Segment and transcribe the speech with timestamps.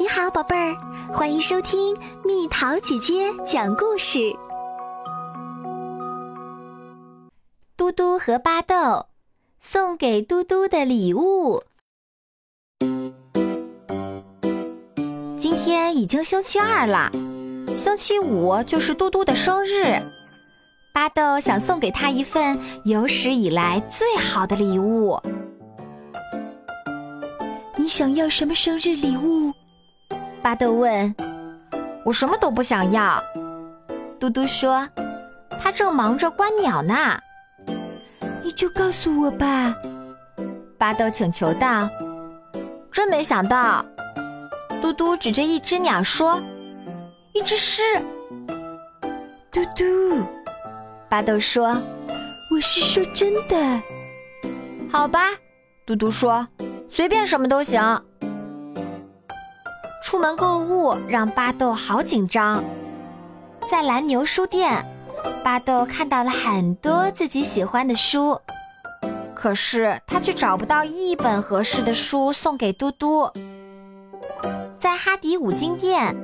[0.00, 0.76] 你好，宝贝儿，
[1.12, 4.32] 欢迎收听蜜桃姐姐讲故事。
[7.76, 9.06] 嘟嘟和巴豆
[9.58, 11.64] 送给嘟嘟的礼物。
[15.36, 17.10] 今天已经星期二了，
[17.74, 20.00] 星期五就是嘟嘟的生日。
[20.94, 25.20] 巴豆想送给他一份有史以来最好的礼物。
[27.74, 29.52] 你想要什么生日礼物？
[30.42, 31.14] 巴豆问
[32.04, 33.22] ：“我什么都不想要。”
[34.18, 34.88] 嘟嘟说
[35.60, 36.94] ：“他正忙着观鸟呢。”
[38.42, 39.74] 你就告诉我吧。”
[40.78, 41.88] 巴豆请求道。
[42.90, 43.84] “真没想到。”
[44.80, 46.40] 嘟嘟指着一只鸟说
[47.34, 47.82] ：“一只狮。”
[49.50, 50.24] 嘟嘟，
[51.08, 51.76] 巴豆说
[52.50, 53.82] ：“我是说真的。”
[54.90, 55.30] 好吧，
[55.84, 56.46] 嘟嘟说
[56.88, 57.80] ：“随便什么都行。”
[60.02, 62.64] 出门购物让巴豆好紧张，
[63.68, 64.84] 在蓝牛书店，
[65.42, 68.40] 巴豆看到了很多自己喜欢的书，
[69.34, 73.30] 可是他却找不到一本合适的书送给嘟嘟。
[74.78, 76.16] 在哈迪五金店，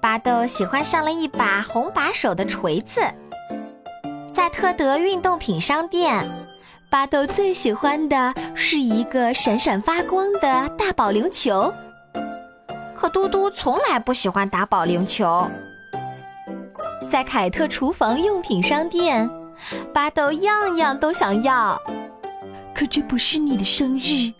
[0.00, 3.00] 巴豆喜欢上了一把红把手的锤子。
[4.32, 6.30] 在特德运动品商店，
[6.88, 11.74] 巴豆最喜欢的是一个闪闪发光的大保龄球。
[13.00, 15.50] 可嘟嘟从来不喜欢打保龄球。
[17.08, 19.26] 在凯特厨房用品商店，
[19.90, 21.80] 巴豆样样都想要。
[22.74, 24.30] 可这不是你的生日，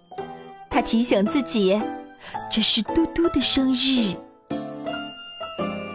[0.68, 1.80] 他提醒自己，
[2.50, 4.14] 这是嘟嘟的生日。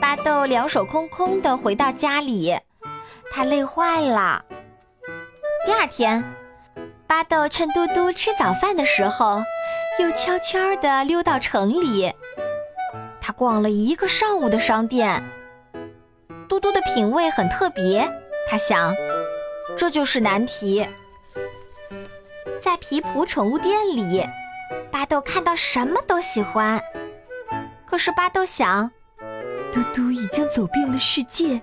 [0.01, 2.57] 巴豆两手空空的回到家里，
[3.31, 4.43] 他累坏了。
[5.67, 6.23] 第二天，
[7.05, 9.43] 巴豆趁嘟嘟吃早饭的时候，
[9.99, 12.11] 又悄悄地溜到城里。
[13.25, 15.23] 他逛了一个上午的商店。
[16.47, 18.07] 嘟嘟的品味很特别，
[18.47, 18.93] 他想，
[19.75, 20.87] 这就是难题。
[22.61, 24.23] 在皮普宠物店里，
[24.91, 26.79] 巴豆看到什么都喜欢。
[27.87, 28.91] 可是巴豆想，
[29.73, 31.59] 嘟嘟已经走遍了世界，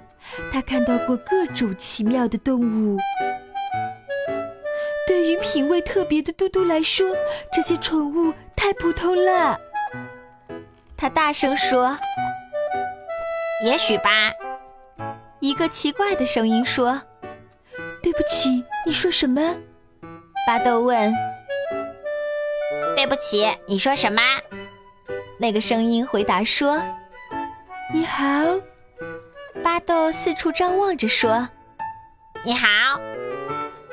[0.52, 2.98] 他看到过各种奇妙的动物。
[5.06, 7.06] 对于品味特别的嘟嘟来说，
[7.52, 9.56] 这些宠物太普通了。
[11.02, 11.98] 他大声说
[13.66, 14.32] ：“也许吧。”
[15.42, 17.02] 一个奇怪的声音说
[18.00, 19.56] ：“对不起，你说什么？”
[20.46, 21.12] 巴豆问。
[22.94, 24.22] “对不起，你说什么？”
[25.38, 26.80] 那个声音回答说
[27.92, 28.22] ：“你好。”
[29.60, 31.48] 巴豆四处张望着说
[32.46, 32.68] ：“你好。”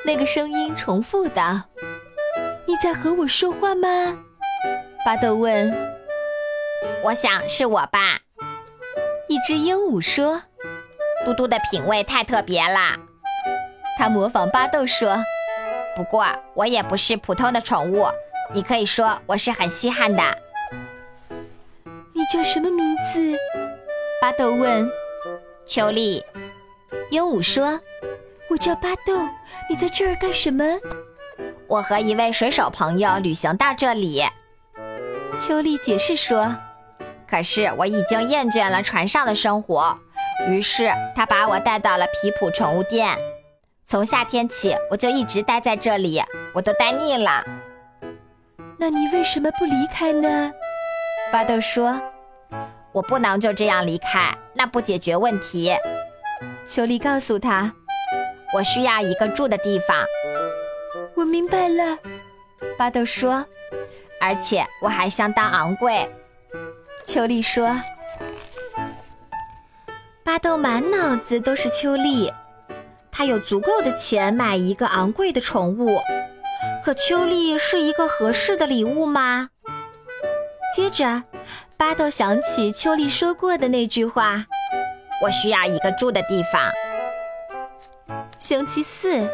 [0.06, 1.60] 那个声音重复道
[2.68, 3.88] ：“你在和我说话吗？”
[5.04, 5.90] 巴豆问。
[7.02, 8.20] 我想是我吧，
[9.28, 10.42] 一只鹦鹉说
[11.24, 12.96] ：“嘟嘟的品味太特别了。”
[13.98, 15.16] 它模仿巴豆说
[15.96, 18.06] ：“不过我也不是普通的宠物，
[18.52, 20.22] 你可以说我是很稀罕的。”
[22.14, 23.36] 你叫什么名字？
[24.20, 24.90] 巴豆问。
[25.66, 26.22] 秋丽，
[27.10, 27.80] 鹦鹉说
[28.50, 29.28] ：“我叫巴豆，
[29.68, 30.64] 你在这儿干什么？”
[31.68, 34.24] 我和一位水手朋友旅行到这里。
[35.38, 36.54] 秋丽解释说。
[37.30, 39.96] 可是我已经厌倦了船上的生活，
[40.48, 43.16] 于是他把我带到了皮普宠物店。
[43.86, 46.20] 从夏天起，我就一直待在这里，
[46.52, 47.44] 我都待腻了。
[48.76, 50.50] 那你为什么不离开呢？
[51.32, 52.00] 巴豆说
[52.92, 55.76] ：“我不能就这样离开，那不解决问题。”
[56.66, 57.72] 秋丽告诉他
[58.54, 59.96] ：“我需要一个住的地方。”
[61.14, 61.96] 我明白了，
[62.76, 63.44] 巴豆说
[64.20, 66.10] ：“而且我还相当昂贵。”
[67.12, 67.76] 秋丽说
[70.22, 72.32] ：“巴豆满脑子都是秋丽，
[73.10, 75.98] 他有足够的钱买一个昂贵的宠物，
[76.84, 79.48] 可秋丽是一个合适的礼物吗？”
[80.72, 81.24] 接着，
[81.76, 84.46] 巴豆想起秋丽说过的那句话
[85.20, 86.70] ：“我需要一个住的地方。”
[88.38, 89.28] 星期四，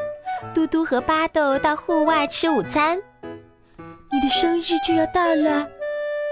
[0.55, 2.99] 嘟嘟和巴豆到户外吃午餐。
[4.11, 5.69] 你的生日就要到了。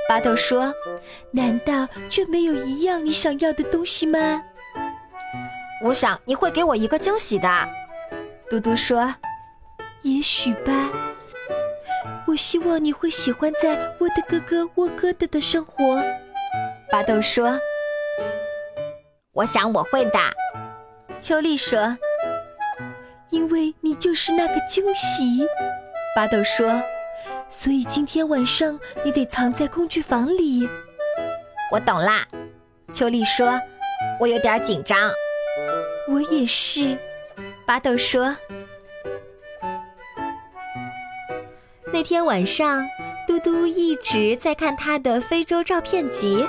[0.06, 0.72] 巴豆说
[1.32, 4.18] ：“难道就没有一样你想要的东西吗？”
[5.82, 7.48] 我想你会给我一个惊喜的。
[8.50, 9.14] 嘟嘟说
[10.02, 10.90] ：“也许吧。
[12.26, 16.02] 我希望你会喜欢在我的哥哥窝哥的的生活。”
[16.92, 17.58] 巴豆说
[19.32, 20.18] ：“我想我会的。”
[21.18, 21.96] 秋丽说
[23.30, 25.46] ：“因为你就是那个惊喜。”
[26.14, 26.82] 巴豆说。
[27.56, 30.68] 所以今天晚上你得藏在工具房里。
[31.70, 32.26] 我懂啦。
[32.92, 33.58] 秋丽说
[34.20, 34.98] ：“我有点紧张。”
[36.10, 36.98] 我也是。
[37.64, 38.36] 巴豆说
[41.90, 42.84] ：“那天晚上，
[43.26, 46.46] 嘟嘟一直在看他的非洲照片集。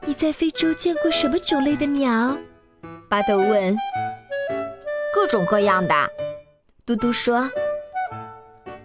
[0.00, 2.36] 你在非洲见过什么种类的鸟？”
[3.08, 3.74] 巴豆问。
[5.14, 5.94] “各种各样的。”
[6.84, 7.48] 嘟嘟说。“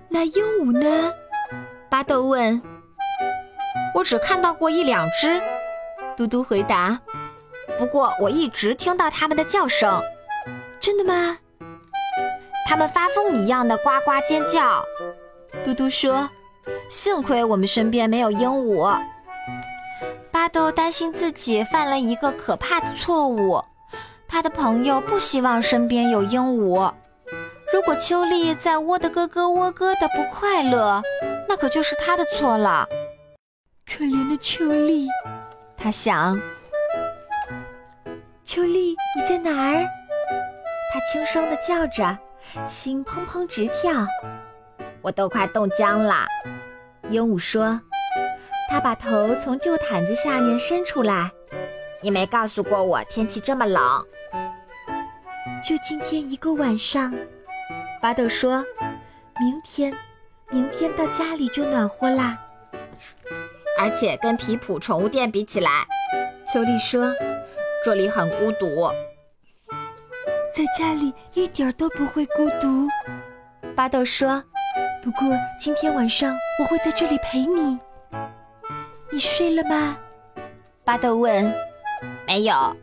[0.09, 1.13] 那鹦鹉呢？”
[1.89, 2.61] 巴豆问。
[3.95, 5.41] “我只看到过一两只。”
[6.17, 6.99] 嘟嘟回答。
[7.77, 10.01] “不过我一直听到它们的叫声。”
[10.79, 11.37] 真的吗？
[12.65, 14.83] 它们发疯一样的呱呱尖叫。
[15.63, 16.29] 嘟嘟说
[16.87, 18.97] ：“幸亏我们身边没有鹦鹉。”
[20.31, 23.61] 巴豆担心自己犯了一个可怕的错误。
[24.27, 26.93] 他的朋友不希望身边有鹦鹉。
[27.71, 31.01] 如果秋丽在窝的咯咯窝咯的不快乐，
[31.47, 32.87] 那可就是她的错了。
[33.85, 35.07] 可怜的秋丽，
[35.77, 36.39] 他想。
[38.43, 39.85] 秋丽，你在哪儿？
[40.91, 42.17] 他轻声地叫着，
[42.65, 43.91] 心砰砰直跳。
[45.01, 46.25] 我都快冻僵了，
[47.09, 47.79] 鹦鹉说。
[48.69, 51.31] 他把头从旧毯子下面伸出来。
[52.01, 54.05] 你没告诉过我天气这么冷。
[55.63, 57.13] 就今天一个晚上，
[58.01, 58.65] 巴豆说。
[59.41, 59.93] 明天，
[60.49, 62.37] 明天到家里就暖和啦。
[63.79, 65.87] 而且跟皮普宠物店比起来，
[66.45, 67.09] 秋丽说，
[67.85, 68.67] 这里很孤独。
[70.53, 72.89] 在家里一点都不会孤独，
[73.77, 74.43] 巴豆说。
[75.01, 77.79] 不过今天晚上我会在这里陪你。
[79.09, 79.97] 你睡了吗？
[80.83, 81.49] 巴豆问。
[82.27, 82.75] 没有，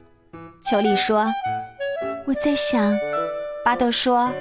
[0.62, 1.26] 秋丽说。
[2.24, 2.96] 我在想，
[3.62, 4.32] 巴豆说，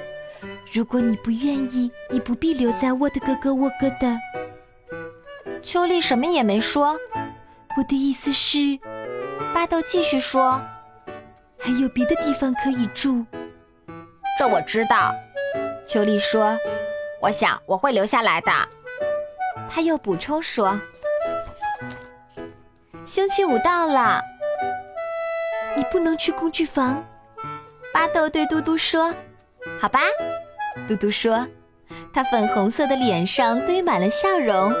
[0.72, 4.18] 如果你不愿意，你不必留在我的哥哥沃哥的。
[5.62, 6.98] 秋丽什么也没说。
[7.76, 8.78] 我的意思是，
[9.54, 10.60] 巴豆继续说。
[11.58, 13.24] 还有别的地方可以住，
[14.38, 15.12] 这我知道。
[15.84, 16.56] 秋丽说
[17.20, 18.52] ：“我想我会留下来的。”
[19.68, 20.78] 他又补充说
[23.04, 24.22] ：“星期五到了，
[25.76, 27.04] 你不能去工具房。”
[27.92, 29.12] 巴豆对嘟嘟说
[29.80, 30.00] ：“好吧。”
[30.88, 31.46] 嘟嘟说
[32.12, 34.72] ：“他粉红色的脸上堆满了笑容。”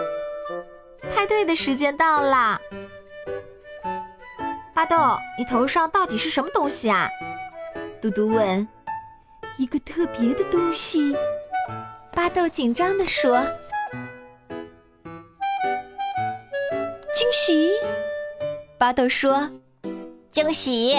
[1.14, 2.60] 派对的时间到了。
[4.74, 4.96] 巴豆，
[5.38, 7.08] 你头上到底是什么东西啊？
[8.00, 8.66] 嘟嘟问。
[9.56, 11.16] 一个特别的东西。
[12.12, 13.42] 巴豆紧张地说。
[17.14, 17.70] 惊喜。
[18.76, 19.50] 巴豆说。
[20.30, 20.96] 惊喜。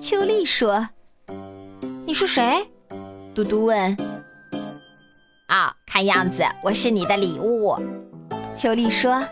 [0.00, 0.88] 秋丽说。
[2.06, 2.70] 你是谁？
[3.36, 3.94] 嘟嘟问。
[5.48, 7.76] 啊，看样子我是你的礼物。
[8.54, 9.22] 秋丽说。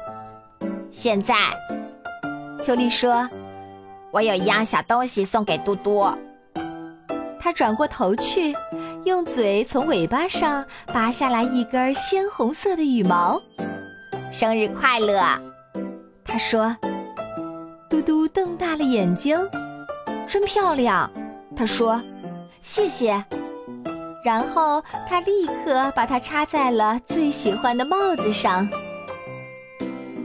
[0.91, 1.35] 现在，
[2.63, 3.27] 秋丽说。
[4.13, 6.07] 我有一样小东西送给嘟嘟。
[7.41, 8.55] 他转过头去，
[9.07, 10.63] 用嘴从尾巴上
[10.93, 13.41] 拔下来一根鲜红色的羽毛。
[14.31, 15.19] 生日快乐，
[16.23, 16.77] 他说。
[17.89, 19.39] 嘟嘟瞪大了眼睛，
[20.29, 21.11] 真漂亮。
[21.57, 21.99] 他说
[22.61, 23.25] ：“谢谢。”
[24.25, 28.67] 然后他立刻把它插在了最喜欢的帽子上。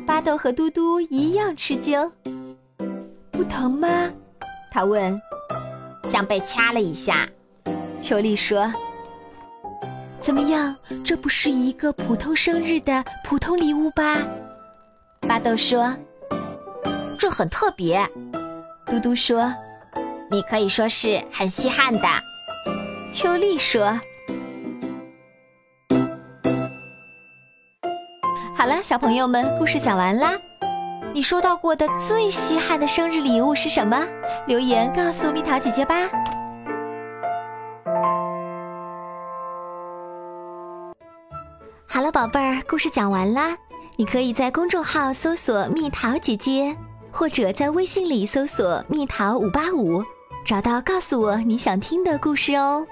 [0.07, 2.09] 巴豆和嘟嘟一样吃惊。
[3.29, 4.09] 不疼吗？
[4.71, 5.21] 他问。
[6.05, 7.27] 像被掐了一下。
[7.99, 8.71] 秋丽说。
[10.21, 10.75] 怎么样？
[11.03, 14.17] 这不是一个普通生日的普通礼物吧？
[15.21, 15.93] 巴豆说。
[17.17, 18.07] 这很特别。
[18.85, 19.53] 嘟嘟说。
[20.31, 22.28] 你可以说是很稀罕的。
[23.11, 23.99] 秋丽说。
[28.55, 30.33] 好了，小朋友们，故事讲完啦。
[31.11, 34.05] 你收到过的最稀罕的生日礼物是什么？
[34.45, 35.95] 留言告诉蜜桃姐姐吧。
[41.87, 43.57] 好了，宝贝儿，故事讲完啦。
[43.95, 46.77] 你可以在公众号搜索“蜜桃姐姐”，
[47.11, 50.03] 或者在微信里搜索“蜜桃五八五”，
[50.45, 52.85] 找到告诉我你想听的故事哦。